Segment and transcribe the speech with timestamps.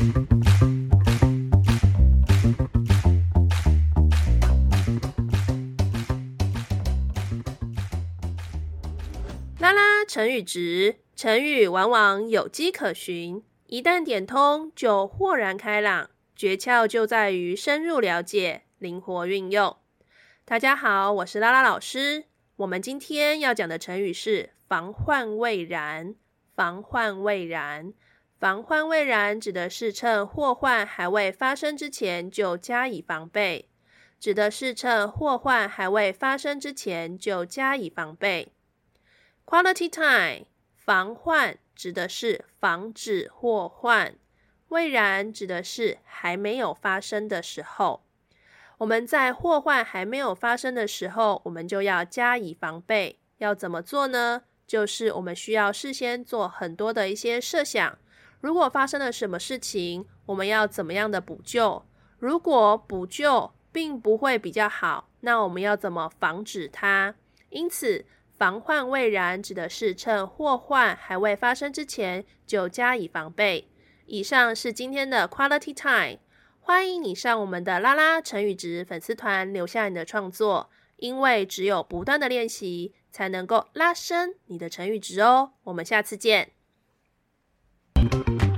[0.00, 0.06] 拉
[9.72, 16.08] 拉成语质，成语往往有迹可循，一旦点通就豁然开朗。
[16.34, 19.76] 诀窍就在于深入了解，灵活运用。
[20.46, 22.24] 大家好，我是拉拉老师。
[22.56, 26.14] 我们今天要讲的成语是“防患未然”。
[26.56, 27.94] 防患未然，
[28.40, 33.68] 防患未然指的是趁祸患还未发生之前就加以防备，
[34.18, 38.50] 指的是趁祸患还未发生之前就加以防备。
[39.44, 44.14] Quality time，防患指的是防止祸患。
[44.68, 48.02] 未然指的是还没有发生的时候，
[48.78, 53.18] 我们在祸患还没有发生的时候，我们就要加以防备。
[53.36, 54.44] 要怎么做呢？
[54.66, 57.98] 就是我们需要事先做很多的一些设想。
[58.40, 61.84] 如果发生了什么事情，我们要怎么样的补救？
[62.18, 67.14] 如果补救并不会比较好，那我们要怎么防止它？
[67.50, 68.06] 因此，
[68.38, 73.68] 防患未然指的是趁祸患还未发生之前就加以防备。
[74.06, 76.18] 以上是今天的 Quality Time，
[76.60, 85.52] 欢迎你上我们的拉拉成语值粉丝团留下你的创作，因为只有不断的练习，才能够拉升你的成语值哦。
[85.64, 86.52] 我们下次见。
[88.00, 88.49] Thank you.